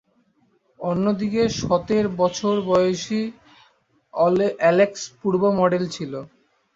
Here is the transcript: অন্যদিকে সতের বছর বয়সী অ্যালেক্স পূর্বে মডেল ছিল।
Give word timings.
অন্যদিকে 0.79 1.41
সতের 1.59 2.05
বছর 2.19 2.53
বয়সী 2.69 3.21
অ্যালেক্স 4.59 5.01
পূর্বে 5.19 5.49
মডেল 5.59 5.83
ছিল। 5.95 6.13